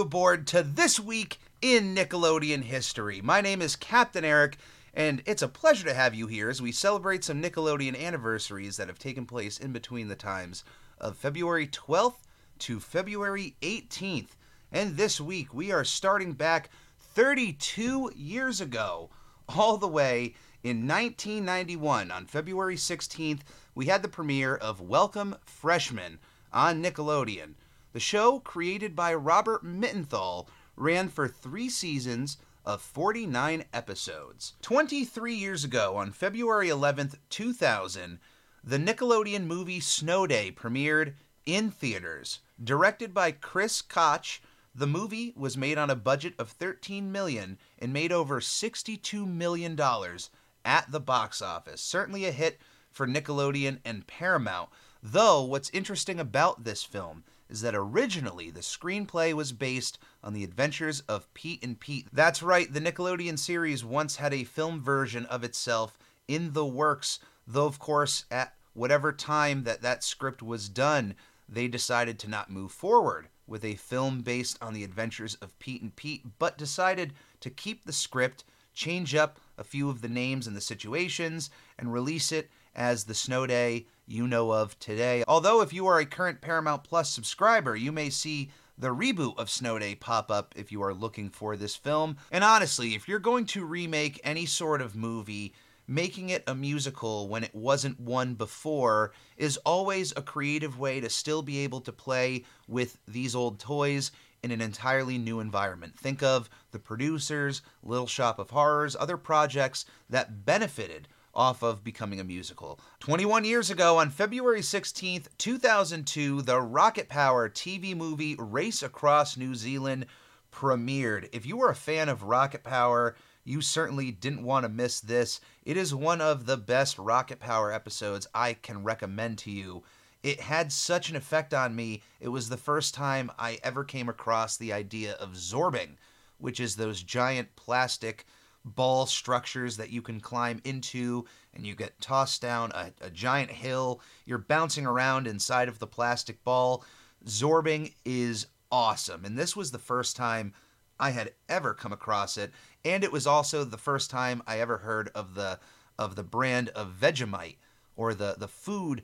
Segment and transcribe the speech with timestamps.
[0.00, 3.20] you aboard to this week in Nickelodeon history.
[3.20, 4.56] My name is Captain Eric,
[4.94, 8.88] and it's a pleasure to have you here as we celebrate some Nickelodeon anniversaries that
[8.88, 10.64] have taken place in between the times
[10.98, 12.14] of February 12th
[12.60, 14.30] to February 18th.
[14.72, 19.10] And this week, we are starting back 32 years ago,
[19.50, 23.40] all the way in 1991 on February 16th,
[23.74, 26.20] we had the premiere of Welcome Freshmen
[26.54, 27.52] on Nickelodeon.
[27.92, 34.52] The show, created by Robert Mittenthal, ran for three seasons of 49 episodes.
[34.62, 38.20] 23 years ago, on February 11th, 2000,
[38.62, 41.14] the Nickelodeon movie Snow Day premiered
[41.46, 42.38] in theaters.
[42.62, 44.40] Directed by Chris Koch,
[44.72, 49.74] the movie was made on a budget of 13 million and made over 62 million
[49.74, 50.30] dollars
[50.64, 51.80] at the box office.
[51.80, 52.60] Certainly a hit
[52.92, 54.68] for Nickelodeon and Paramount.
[55.02, 60.44] Though what's interesting about this film is that originally the screenplay was based on the
[60.44, 62.06] adventures of Pete and Pete.
[62.12, 65.98] That's right, the Nickelodeon series once had a film version of itself
[66.28, 71.16] in the works, though of course at whatever time that that script was done,
[71.48, 75.82] they decided to not move forward with a film based on the adventures of Pete
[75.82, 80.46] and Pete, but decided to keep the script, change up a few of the names
[80.46, 85.24] and the situations, and release it as the Snow Day you know of today.
[85.28, 89.50] Although, if you are a current Paramount Plus subscriber, you may see the reboot of
[89.50, 92.16] Snow Day pop up if you are looking for this film.
[92.32, 95.54] And honestly, if you're going to remake any sort of movie,
[95.86, 101.10] making it a musical when it wasn't one before is always a creative way to
[101.10, 104.12] still be able to play with these old toys
[104.42, 105.98] in an entirely new environment.
[105.98, 112.20] Think of the producers, Little Shop of Horrors, other projects that benefited off of becoming
[112.20, 112.80] a musical.
[113.00, 119.54] 21 years ago, on February 16th, 2002, the Rocket Power TV movie Race Across New
[119.54, 120.06] Zealand
[120.52, 121.28] premiered.
[121.32, 123.14] If you were a fan of Rocket Power,
[123.44, 125.40] you certainly didn't want to miss this.
[125.64, 129.82] It is one of the best Rocket Power episodes I can recommend to you.
[130.22, 132.02] It had such an effect on me.
[132.20, 135.96] It was the first time I ever came across the idea of zorbing,
[136.38, 138.26] which is those giant plastic
[138.64, 143.50] ball structures that you can climb into and you get tossed down a, a, giant
[143.50, 144.00] hill.
[144.26, 146.84] You're bouncing around inside of the plastic ball.
[147.26, 149.24] Zorbing is awesome.
[149.24, 150.52] And this was the first time
[150.98, 152.52] I had ever come across it.
[152.84, 155.58] And it was also the first time I ever heard of the
[155.98, 157.58] of the brand of Vegemite
[157.94, 159.02] or the, the food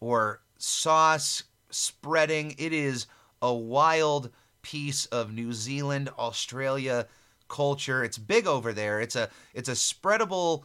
[0.00, 2.54] or sauce spreading.
[2.58, 3.06] It is
[3.42, 4.30] a wild
[4.62, 7.06] piece of New Zealand, Australia
[7.50, 8.02] culture.
[8.02, 9.00] It's big over there.
[9.00, 10.62] It's a it's a spreadable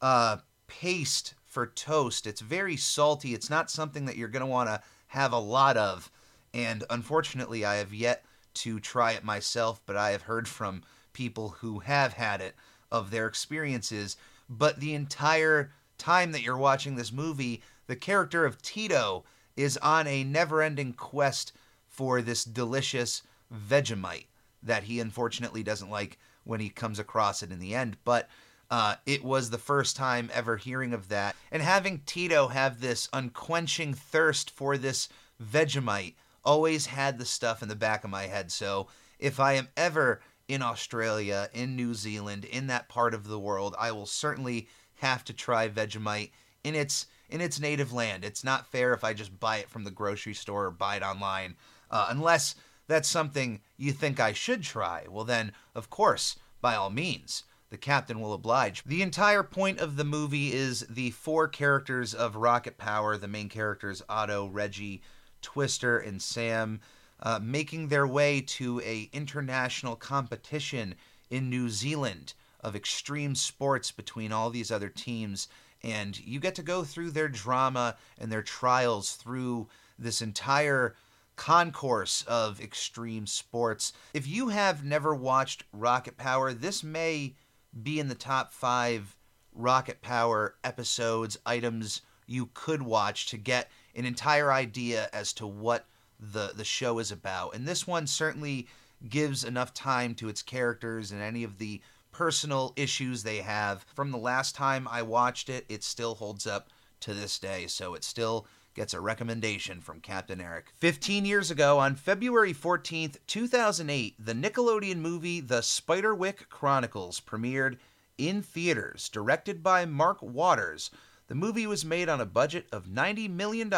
[0.00, 2.26] uh, paste for toast.
[2.26, 3.34] It's very salty.
[3.34, 6.10] It's not something that you're going to want to have a lot of.
[6.52, 8.24] And unfortunately, I have yet
[8.54, 10.82] to try it myself, but I have heard from
[11.12, 12.54] people who have had it
[12.90, 14.16] of their experiences.
[14.48, 19.24] But the entire time that you're watching this movie, the character of Tito
[19.56, 21.52] is on a never ending quest
[21.88, 24.26] for this delicious Vegemite
[24.68, 27.96] that he unfortunately doesn't like when he comes across it in the end.
[28.04, 28.28] But
[28.70, 31.36] uh, it was the first time ever hearing of that.
[31.50, 35.08] And having Tito have this unquenching thirst for this
[35.42, 36.14] Vegemite
[36.44, 38.50] always had the stuff in the back of my head.
[38.50, 43.38] So if I am ever in Australia, in New Zealand, in that part of the
[43.38, 46.30] world, I will certainly have to try Vegemite
[46.64, 48.24] in its in its native land.
[48.24, 51.02] It's not fair if I just buy it from the grocery store or buy it
[51.02, 51.56] online,
[51.90, 52.54] uh, unless
[52.88, 55.04] that's something you think I should try.
[55.08, 58.82] Well, then, of course, by all means, the captain will oblige.
[58.84, 63.48] The entire point of the movie is the four characters of Rocket Power, the main
[63.48, 65.02] characters Otto, Reggie,
[65.42, 66.80] Twister, and Sam,
[67.20, 70.94] uh, making their way to a international competition
[71.30, 75.46] in New Zealand of extreme sports between all these other teams.
[75.82, 79.68] And you get to go through their drama and their trials through
[79.98, 80.96] this entire
[81.38, 83.92] concourse of extreme sports.
[84.12, 87.36] If you have never watched Rocket Power, this may
[87.80, 89.16] be in the top five
[89.54, 95.86] Rocket Power episodes, items you could watch to get an entire idea as to what
[96.18, 97.54] the the show is about.
[97.54, 98.66] And this one certainly
[99.08, 101.80] gives enough time to its characters and any of the
[102.10, 103.86] personal issues they have.
[103.94, 106.68] From the last time I watched it, it still holds up
[107.00, 108.46] to this day, so it still
[108.78, 110.66] gets a recommendation from Captain Eric.
[110.76, 117.78] 15 years ago, on February 14th, 2008, the Nickelodeon movie The Spiderwick Chronicles premiered
[118.18, 120.92] in theaters, directed by Mark Waters.
[121.26, 123.74] The movie was made on a budget of $90 million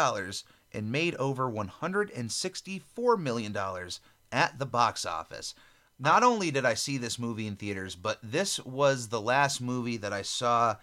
[0.71, 3.57] and made over $164 million
[4.31, 5.55] at the box office.
[5.97, 9.97] Not only did I see this movie in theaters, but this was the last movie
[9.97, 10.75] that I saw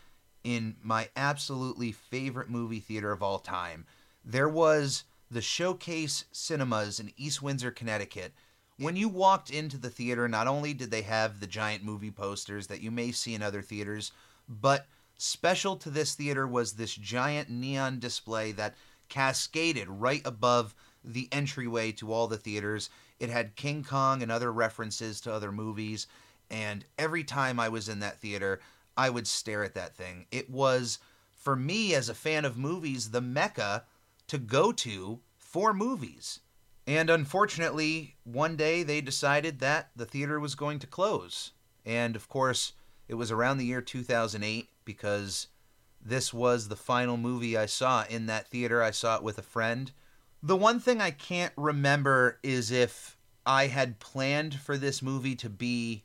[0.43, 3.87] in my absolutely favorite movie theater of all time.
[4.30, 8.34] There was the Showcase Cinemas in East Windsor, Connecticut.
[8.76, 12.66] When you walked into the theater, not only did they have the giant movie posters
[12.66, 14.12] that you may see in other theaters,
[14.46, 14.86] but
[15.16, 18.75] special to this theater was this giant neon display that
[19.08, 22.90] cascaded right above the entryway to all the theaters.
[23.19, 26.06] It had King Kong and other references to other movies.
[26.50, 28.60] And every time I was in that theater,
[28.94, 30.26] I would stare at that thing.
[30.30, 30.98] It was,
[31.32, 33.84] for me as a fan of movies, the mecca
[34.28, 36.40] to go to for movies.
[36.86, 41.52] And unfortunately, one day they decided that the theater was going to close.
[41.84, 42.72] And of course,
[43.08, 45.48] it was around the year 2008 because
[46.00, 48.82] this was the final movie I saw in that theater.
[48.82, 49.92] I saw it with a friend.
[50.42, 55.48] The one thing I can't remember is if I had planned for this movie to
[55.48, 56.04] be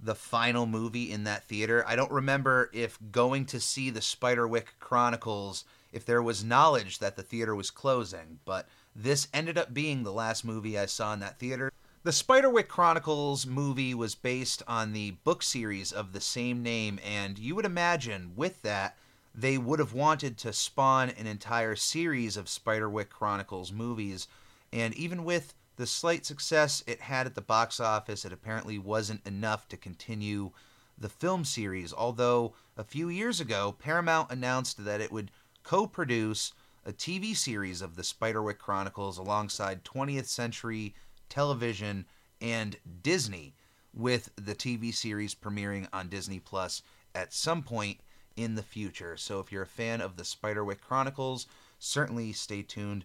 [0.00, 1.84] the final movie in that theater.
[1.86, 7.16] I don't remember if going to see the Spiderwick Chronicles, if there was knowledge that
[7.16, 11.20] the theater was closing, but this ended up being the last movie I saw in
[11.20, 11.72] that theater.
[12.04, 17.38] The Spiderwick Chronicles movie was based on the book series of the same name, and
[17.38, 18.96] you would imagine with that
[19.34, 24.26] they would have wanted to spawn an entire series of Spiderwick Chronicles movies.
[24.72, 29.26] And even with the slight success it had at the box office, it apparently wasn't
[29.26, 30.50] enough to continue
[30.96, 31.92] the film series.
[31.92, 35.30] Although a few years ago, Paramount announced that it would
[35.68, 36.54] co produce
[36.86, 40.94] a TV series of the Spiderwick Chronicles alongside 20th Century
[41.28, 42.06] Television
[42.40, 43.52] and Disney,
[43.92, 46.80] with the TV series premiering on Disney Plus
[47.14, 47.98] at some point
[48.34, 49.18] in the future.
[49.18, 51.46] So if you're a fan of the Spiderwick Chronicles,
[51.78, 53.04] certainly stay tuned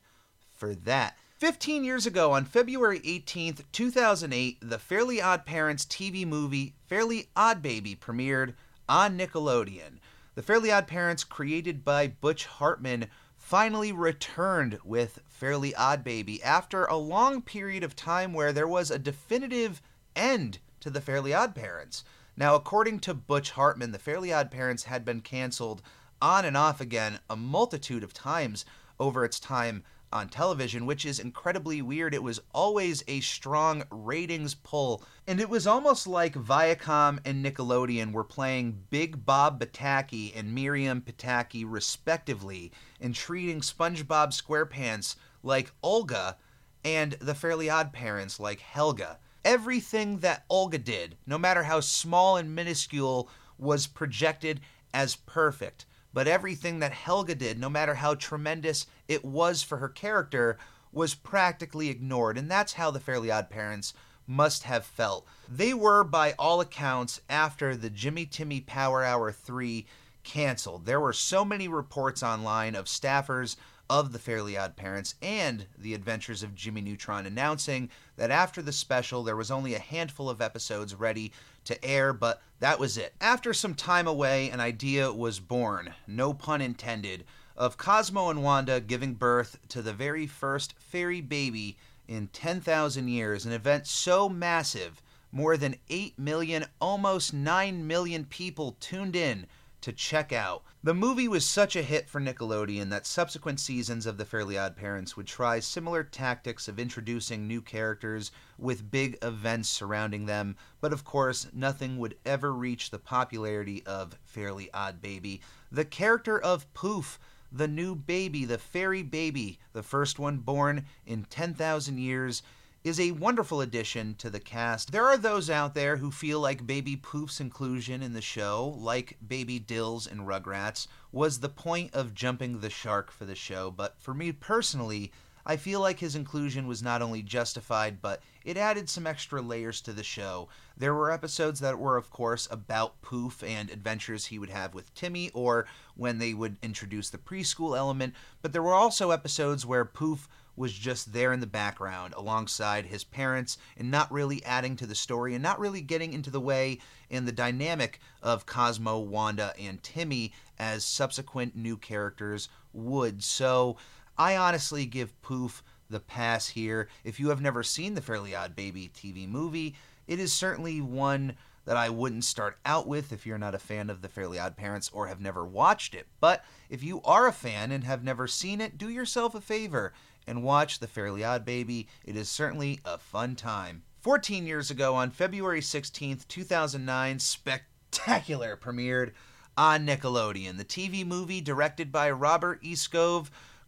[0.55, 1.17] for that.
[1.39, 7.61] 15 years ago, on February 18th, 2008, the Fairly Odd Parents TV movie Fairly Odd
[7.61, 8.53] Baby premiered
[8.87, 9.99] on Nickelodeon.
[10.35, 13.05] The Fairly Odd Parents, created by Butch Hartman,
[13.37, 18.89] finally returned with Fairly Odd Baby after a long period of time where there was
[18.89, 19.79] a definitive
[20.15, 22.03] end to the Fairly Odd Parents.
[22.35, 25.83] Now, according to Butch Hartman, the Fairly Odd Parents had been canceled
[26.19, 28.65] on and off again a multitude of times
[28.99, 29.83] over its time
[30.13, 32.13] on television, which is incredibly weird.
[32.13, 38.13] It was always a strong ratings pull, and it was almost like Viacom and Nickelodeon
[38.13, 42.71] were playing Big Bob Pataki and Miriam Pataki, respectively,
[43.01, 46.37] and treating SpongeBob SquarePants like Olga
[46.85, 52.37] and the Fairly Odd Parents like Helga everything that Olga did, no matter how small
[52.37, 54.61] and minuscule, was projected
[54.93, 55.85] as perfect.
[56.13, 60.57] But everything that Helga did, no matter how tremendous it was for her character,
[60.91, 62.37] was practically ignored.
[62.37, 63.93] And that's how the Fairly Odd Parents
[64.27, 65.25] must have felt.
[65.49, 69.85] They were, by all accounts, after the Jimmy Timmy Power Hour 3
[70.23, 70.85] canceled.
[70.85, 73.57] There were so many reports online of staffers
[73.89, 78.71] of The Fairly Odd Parents and The Adventures of Jimmy Neutron, announcing that after the
[78.71, 81.33] special, there was only a handful of episodes ready
[81.65, 83.13] to air, but that was it.
[83.19, 88.79] After some time away, an idea was born, no pun intended, of Cosmo and Wanda
[88.79, 91.77] giving birth to the very first fairy baby
[92.07, 95.01] in 10,000 years, an event so massive,
[95.31, 99.45] more than 8 million, almost 9 million people tuned in
[99.83, 100.63] to check out.
[100.81, 104.75] The movie was such a hit for Nickelodeon that subsequent seasons of The Fairly Odd
[104.77, 110.93] Parents would try similar tactics of introducing new characters with big events surrounding them, but
[110.93, 115.41] of course, nothing would ever reach the popularity of Fairly Odd Baby.
[115.69, 117.19] The character of Poof,
[117.51, 122.41] the new baby, the fairy baby, the first one born in 10,000 years,
[122.83, 124.91] is a wonderful addition to the cast.
[124.91, 129.17] There are those out there who feel like Baby Poof's inclusion in the show, like
[129.25, 133.95] Baby Dil's in Rugrats, was the point of jumping the shark for the show, but
[133.99, 135.13] for me personally,
[135.45, 139.81] I feel like his inclusion was not only justified, but it added some extra layers
[139.81, 140.47] to the show.
[140.77, 144.93] There were episodes that were, of course, about Poof and adventures he would have with
[144.93, 149.85] Timmy, or when they would introduce the preschool element, but there were also episodes where
[149.85, 154.85] Poof was just there in the background alongside his parents and not really adding to
[154.85, 156.79] the story and not really getting into the way
[157.09, 163.23] and the dynamic of Cosmo, Wanda, and Timmy as subsequent new characters would.
[163.23, 163.77] So
[164.17, 166.87] I honestly give Poof the pass here.
[167.03, 169.75] If you have never seen the Fairly Odd Baby TV movie,
[170.07, 173.89] it is certainly one that I wouldn't start out with if you're not a fan
[173.89, 176.07] of The Fairly Odd Parents or have never watched it.
[176.19, 179.93] But if you are a fan and have never seen it, do yourself a favor
[180.27, 181.87] and watch The Fairly Odd Baby.
[182.05, 183.83] It is certainly a fun time.
[183.99, 189.11] 14 years ago, on February 16th, 2009, spectacular premiered
[189.57, 190.57] on Nickelodeon.
[190.57, 192.75] The TV movie, directed by Robert E.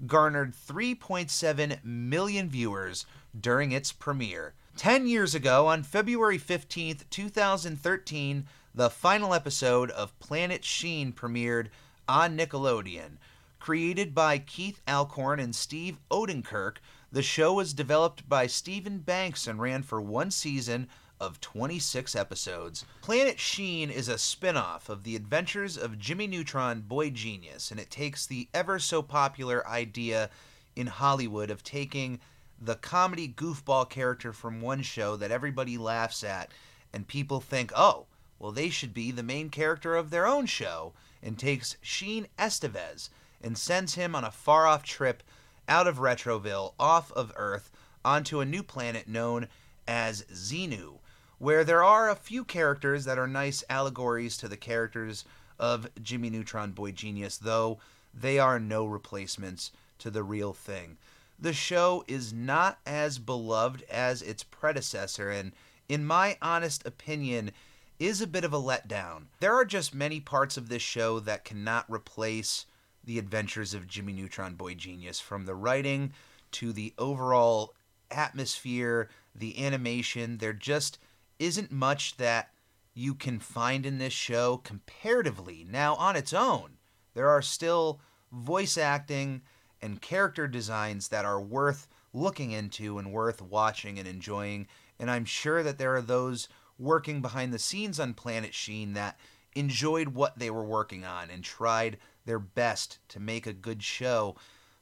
[0.06, 3.06] Garnered 3.7 million viewers
[3.40, 4.54] during its premiere.
[4.76, 11.68] Ten years ago, on February 15th, 2013, the final episode of Planet Sheen premiered
[12.10, 13.18] on Nickelodeon.
[13.66, 16.76] Created by Keith Alcorn and Steve Oedekerk,
[17.12, 20.88] the show was developed by Steven Banks and ran for one season
[21.20, 22.86] of 26 episodes.
[23.02, 27.80] Planet Sheen is a spin off of the adventures of Jimmy Neutron Boy Genius, and
[27.80, 30.30] it takes the ever so popular idea
[30.76, 32.20] in Hollywood of taking
[32.62, 36.52] the comedy goofball character from one show that everybody laughs at,
[36.94, 38.06] and people think, oh,
[38.38, 40.94] well, they should be the main character of their own show,
[41.24, 43.10] and takes Sheen Estevez
[43.46, 45.24] and sends him on a far off trip
[45.70, 47.72] out of Retroville, off of Earth,
[48.04, 49.48] onto a new planet known
[49.88, 51.00] as Zeenu,
[51.38, 55.24] where there are a few characters that are nice allegories to the characters
[55.58, 57.80] of Jimmy Neutron Boy Genius, though
[58.14, 60.98] they are no replacements to the real thing
[61.40, 65.52] the show is not as beloved as its predecessor, and
[65.90, 67.52] in my honest opinion,
[68.00, 69.26] is a bit of a letdown.
[69.40, 72.66] There are just many parts of this show that cannot replace
[73.06, 76.14] the adventures of Jimmy Neutron Boy Genius, from the writing
[76.52, 77.74] to the overall
[78.12, 80.38] atmosphere, the animation.
[80.38, 81.00] There just
[81.40, 82.50] isn't much that
[82.94, 85.66] you can find in this show comparatively.
[85.70, 86.78] Now, on its own,
[87.14, 88.00] there are still
[88.32, 89.42] voice acting
[89.82, 94.68] and character designs that are worth looking into and worth watching and enjoying.
[95.00, 96.48] And I'm sure that there are those
[96.80, 99.20] working behind the scenes on Planet Sheen that
[99.54, 104.36] enjoyed what they were working on and tried their best to make a good show.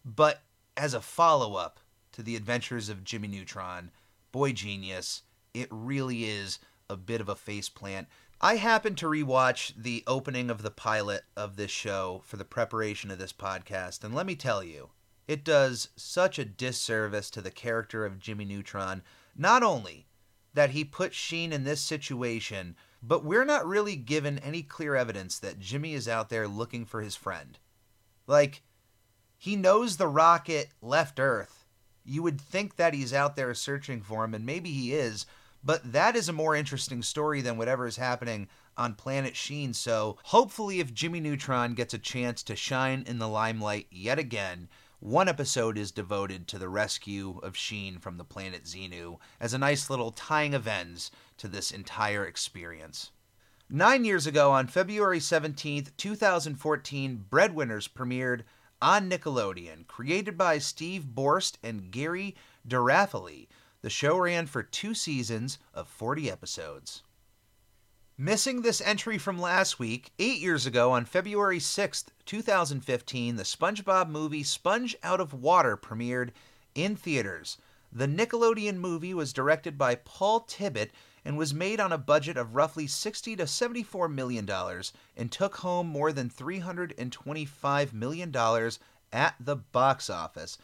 [0.03, 0.41] But
[0.75, 1.79] as a follow up
[2.13, 3.91] to the adventures of Jimmy Neutron,
[4.31, 5.23] Boy Genius,
[5.53, 6.59] it really is
[6.89, 8.07] a bit of a faceplant.
[8.41, 13.09] I happened to rewatch the opening of the pilot of this show for the preparation
[13.11, 14.89] of this podcast, and let me tell you,
[15.27, 19.01] it does such a disservice to the character of Jimmy Neutron.
[19.35, 20.07] Not only
[20.53, 25.37] that he put Sheen in this situation, but we're not really given any clear evidence
[25.39, 27.59] that Jimmy is out there looking for his friend.
[28.27, 28.63] Like,
[29.37, 31.65] he knows the rocket left Earth.
[32.05, 35.25] You would think that he's out there searching for him, and maybe he is,
[35.63, 39.73] but that is a more interesting story than whatever is happening on Planet Sheen.
[39.73, 44.69] So hopefully, if Jimmy Neutron gets a chance to shine in the limelight yet again,
[44.99, 49.57] one episode is devoted to the rescue of Sheen from the planet Zeenu as a
[49.57, 53.11] nice little tying of ends to this entire experience.
[53.69, 58.43] Nine years ago, on February 17th, 2014, Breadwinners premiered
[58.81, 62.35] on Nickelodeon, created by Steve Borst and Gary
[62.67, 63.47] DiRaffaele.
[63.81, 67.03] The show ran for two seasons of 40 episodes.
[68.17, 74.07] Missing this entry from last week, eight years ago on February 6th, 2015, the SpongeBob
[74.07, 76.29] movie Sponge Out of Water premiered
[76.75, 77.57] in theaters.
[77.91, 80.91] The Nickelodeon movie was directed by Paul Tibbitt
[81.25, 85.57] and was made on a budget of roughly 60 to 74 million dollars and took
[85.57, 88.79] home more than 325 million dollars
[89.11, 90.57] at the box office.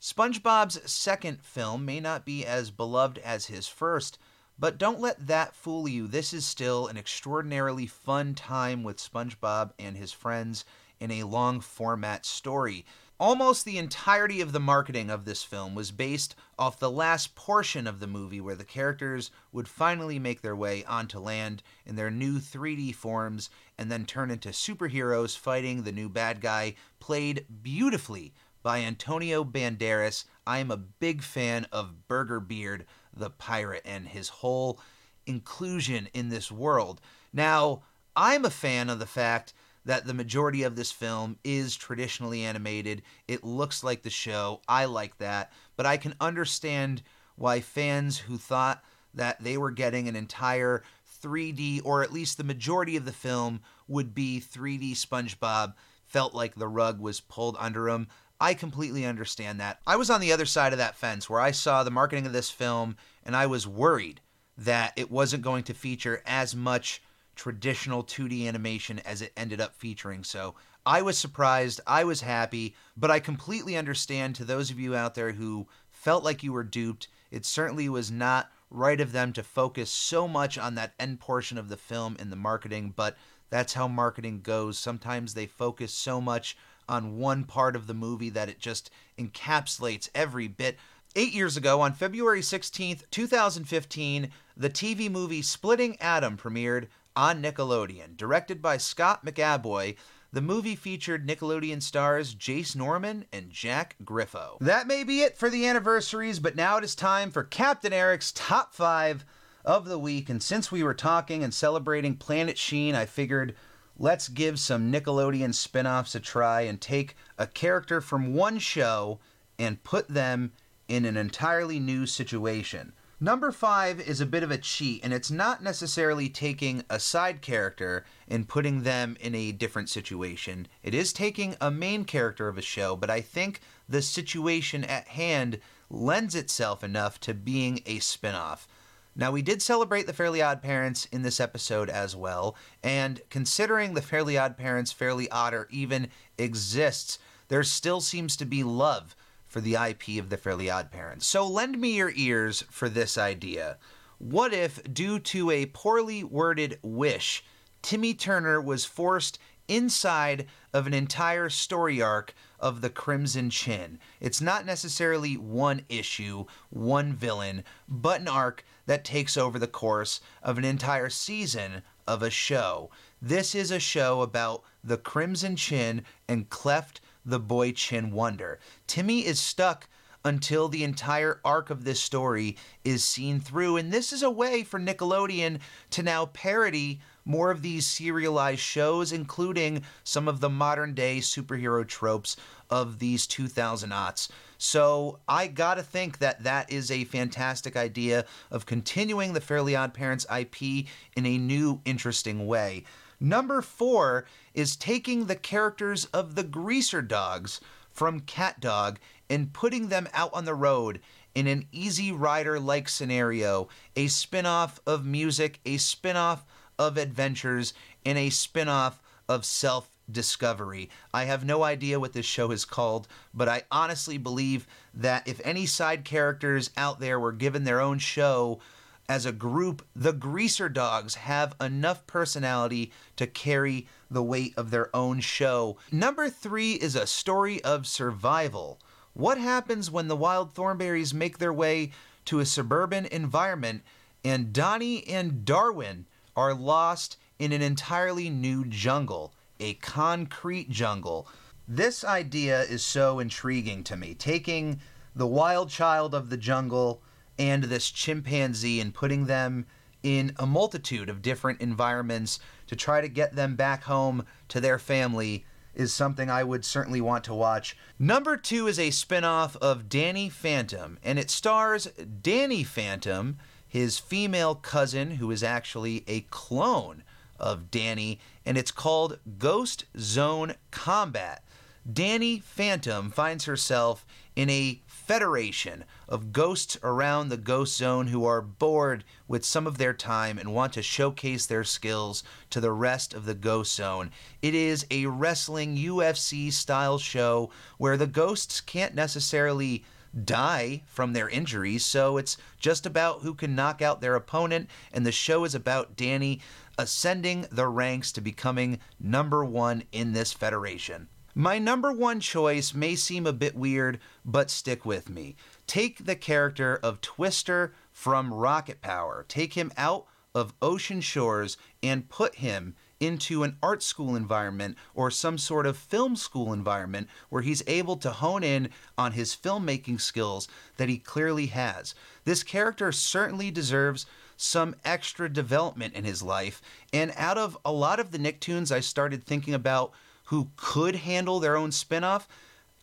[0.00, 4.18] SpongeBob's second film may not be as beloved as his first,
[4.58, 6.06] but don't let that fool you.
[6.06, 10.64] This is still an extraordinarily fun time with SpongeBob and his friends
[11.00, 12.84] in a long format story.
[13.18, 17.86] Almost the entirety of the marketing of this film was based off the last portion
[17.86, 22.10] of the movie where the characters would finally make their way onto land in their
[22.10, 28.34] new 3D forms and then turn into superheroes fighting the new bad guy, played beautifully
[28.62, 30.26] by Antonio Banderas.
[30.46, 32.84] I am a big fan of Burger Beard,
[33.16, 34.78] the pirate, and his whole
[35.24, 37.00] inclusion in this world.
[37.32, 37.82] Now,
[38.14, 39.54] I'm a fan of the fact
[39.86, 43.02] that the majority of this film is traditionally animated.
[43.28, 44.60] It looks like the show.
[44.68, 45.52] I like that.
[45.76, 47.02] But I can understand
[47.36, 48.82] why fans who thought
[49.14, 50.82] that they were getting an entire
[51.22, 55.74] 3D, or at least the majority of the film would be 3D SpongeBob,
[56.04, 58.08] felt like the rug was pulled under them.
[58.40, 59.78] I completely understand that.
[59.86, 62.32] I was on the other side of that fence where I saw the marketing of
[62.32, 64.20] this film and I was worried
[64.58, 67.02] that it wasn't going to feature as much
[67.36, 70.24] traditional 2D animation as it ended up featuring.
[70.24, 74.96] So I was surprised, I was happy, but I completely understand to those of you
[74.96, 77.08] out there who felt like you were duped.
[77.30, 81.58] It certainly was not right of them to focus so much on that end portion
[81.58, 83.16] of the film in the marketing, but
[83.50, 84.78] that's how marketing goes.
[84.78, 86.56] Sometimes they focus so much
[86.88, 90.76] on one part of the movie that it just encapsulates every bit.
[91.14, 98.16] Eight years ago, on February 16th, 2015, the TV movie Splitting Adam premiered on Nickelodeon.
[98.16, 99.96] Directed by Scott McAboy,
[100.32, 104.58] the movie featured Nickelodeon stars Jace Norman and Jack Griffo.
[104.60, 108.32] That may be it for the anniversaries, but now it is time for Captain Eric's
[108.32, 109.24] top five
[109.64, 110.28] of the week.
[110.28, 113.56] And since we were talking and celebrating Planet Sheen, I figured
[113.98, 119.18] let's give some Nickelodeon spin offs a try and take a character from one show
[119.58, 120.52] and put them
[120.86, 122.92] in an entirely new situation.
[123.18, 127.40] Number five is a bit of a cheat, and it's not necessarily taking a side
[127.40, 130.68] character and putting them in a different situation.
[130.82, 135.08] It is taking a main character of a show, but I think the situation at
[135.08, 138.66] hand lends itself enough to being a spinoff.
[139.14, 143.94] Now, we did celebrate the Fairly Odd Parents in this episode as well, and considering
[143.94, 147.18] the Fairly Odd Parents Fairly Odder even exists,
[147.48, 149.16] there still seems to be love
[149.56, 151.26] for the IP of the Fairly Odd Parents.
[151.26, 153.78] So lend me your ears for this idea.
[154.18, 157.42] What if, due to a poorly worded wish,
[157.80, 160.44] Timmy Turner was forced inside
[160.74, 163.98] of an entire story arc of the Crimson Chin?
[164.20, 170.20] It's not necessarily one issue, one villain, but an arc that takes over the course
[170.42, 172.90] of an entire season of a show.
[173.22, 178.58] This is a show about the Crimson Chin and Cleft the boy Chin Wonder.
[178.86, 179.88] Timmy is stuck
[180.24, 183.76] until the entire arc of this story is seen through.
[183.76, 189.12] And this is a way for Nickelodeon to now parody more of these serialized shows,
[189.12, 192.36] including some of the modern day superhero tropes
[192.70, 194.28] of these 2000 aughts.
[194.58, 199.94] So I gotta think that that is a fantastic idea of continuing the Fairly Odd
[199.94, 202.84] Parents IP in a new, interesting way.
[203.18, 208.98] Number four is taking the characters of the Greaser Dogs from Cat Dog
[209.30, 211.00] and putting them out on the road
[211.34, 216.44] in an Easy Rider like scenario, a spin off of music, a spin off
[216.78, 217.72] of adventures,
[218.04, 220.88] and a spin off of self discovery.
[221.12, 225.40] I have no idea what this show is called, but I honestly believe that if
[225.44, 228.60] any side characters out there were given their own show,
[229.08, 234.94] as a group, the Greaser Dogs have enough personality to carry the weight of their
[234.94, 235.76] own show.
[235.92, 238.80] Number three is a story of survival.
[239.14, 241.92] What happens when the wild Thornberrys make their way
[242.26, 243.82] to a suburban environment
[244.24, 251.28] and Donnie and Darwin are lost in an entirely new jungle, a concrete jungle?
[251.68, 254.14] This idea is so intriguing to me.
[254.14, 254.80] Taking
[255.14, 257.02] the wild child of the jungle
[257.38, 259.66] and this chimpanzee and putting them
[260.02, 264.78] in a multitude of different environments to try to get them back home to their
[264.78, 265.44] family
[265.74, 267.76] is something I would certainly want to watch.
[267.98, 273.36] Number two is a spin-off of Danny Phantom, and it stars Dani Phantom,
[273.68, 277.02] his female cousin, who is actually a clone
[277.38, 281.44] of Danny, and it's called Ghost Zone Combat.
[281.90, 288.42] Dani Phantom finds herself in a federation of ghosts around the ghost zone who are
[288.42, 293.14] bored with some of their time and want to showcase their skills to the rest
[293.14, 294.10] of the ghost zone.
[294.42, 299.84] It is a wrestling UFC style show where the ghosts can't necessarily
[300.24, 305.06] die from their injuries, so it's just about who can knock out their opponent, and
[305.06, 306.40] the show is about Dani
[306.78, 311.08] ascending the ranks to becoming number one in this federation.
[311.38, 315.36] My number one choice may seem a bit weird, but stick with me.
[315.66, 322.08] Take the character of Twister from Rocket Power, take him out of Ocean Shores, and
[322.08, 327.42] put him into an art school environment or some sort of film school environment where
[327.42, 331.94] he's able to hone in on his filmmaking skills that he clearly has.
[332.24, 334.06] This character certainly deserves
[334.38, 336.62] some extra development in his life,
[336.94, 339.92] and out of a lot of the Nicktoons I started thinking about
[340.26, 342.28] who could handle their own spin-off,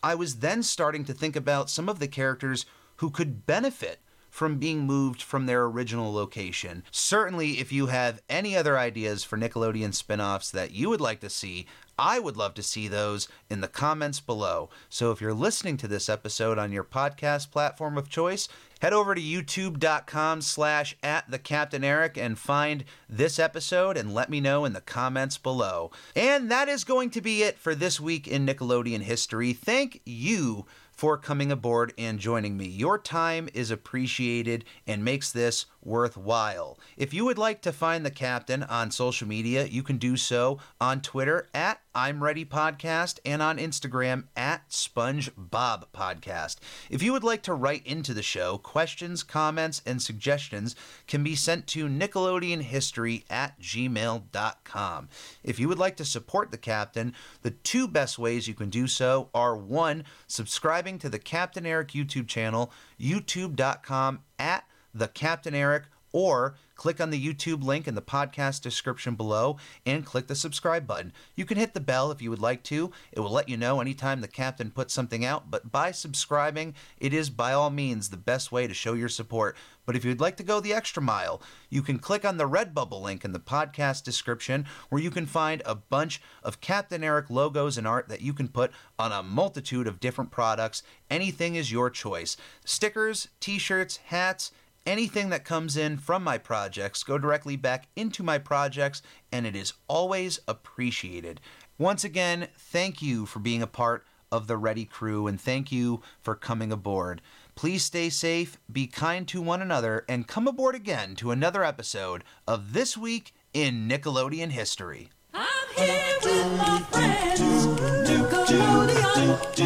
[0.02, 4.58] I was then starting to think about some of the characters who could benefit from
[4.58, 6.82] being moved from their original location.
[6.90, 11.20] Certainly, if you have any other ideas for Nickelodeon spin offs that you would like
[11.20, 14.70] to see, I would love to see those in the comments below.
[14.88, 18.48] So if you're listening to this episode on your podcast platform of choice,
[18.84, 24.28] head over to youtube.com slash at the Captain Eric and find this episode and let
[24.28, 25.90] me know in the comments below.
[26.14, 29.54] And that is going to be it for this week in Nickelodeon history.
[29.54, 32.66] Thank you for coming aboard and joining me.
[32.66, 36.78] Your time is appreciated and makes this worthwhile.
[36.96, 40.58] If you would like to find the captain on social media, you can do so
[40.80, 46.56] on Twitter at I'm Ready Podcast and on Instagram at SpongeBob Podcast.
[46.90, 50.74] If you would like to write into the show, questions, comments, and suggestions
[51.06, 55.08] can be sent to NickelodeonHistory at gmail.com.
[55.44, 58.88] If you would like to support the captain, the two best ways you can do
[58.88, 64.64] so are one, subscribing to the Captain Eric YouTube channel, youtube.com at
[64.94, 70.06] the Captain Eric, or click on the YouTube link in the podcast description below and
[70.06, 71.12] click the subscribe button.
[71.34, 72.92] You can hit the bell if you would like to.
[73.10, 77.12] It will let you know anytime the captain puts something out, but by subscribing, it
[77.12, 79.56] is by all means the best way to show your support.
[79.86, 83.02] But if you'd like to go the extra mile, you can click on the Redbubble
[83.02, 87.76] link in the podcast description where you can find a bunch of Captain Eric logos
[87.76, 90.84] and art that you can put on a multitude of different products.
[91.10, 92.36] Anything is your choice.
[92.64, 94.52] Stickers, t-shirts, hats,
[94.86, 99.56] anything that comes in from my projects go directly back into my projects and it
[99.56, 101.40] is always appreciated.
[101.78, 106.02] Once again, thank you for being a part of the Ready crew and thank you
[106.20, 107.22] for coming aboard.
[107.54, 112.24] Please stay safe, be kind to one another, and come aboard again to another episode
[112.48, 115.10] of This Week in Nickelodeon History.
[115.32, 119.64] I'm here with my friends, Nickelodeon, the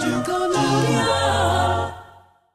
[0.00, 1.57] Nickelodeon.